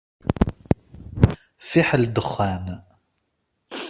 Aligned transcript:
Fiḥel 1.69 2.03
dexxan! 2.15 2.65